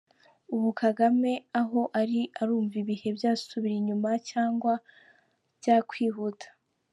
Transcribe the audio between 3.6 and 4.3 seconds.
inyuma